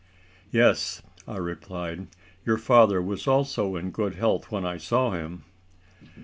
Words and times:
"Yes," 0.51 1.03
I 1.27 1.37
replied, 1.37 2.07
"your 2.43 2.57
father 2.57 3.03
was 3.03 3.27
also 3.27 3.75
in 3.75 3.91
good 3.91 4.15
health 4.15 4.49
when 4.51 4.65
I 4.65 4.77
saw 4.77 5.11
him." 5.11 5.43